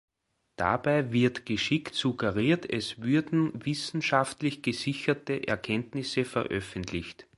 [0.55, 7.27] Dabei wird geschickt suggeriert, es würden wissenschaftlich gesicherte Erkenntnisse veröffentlicht.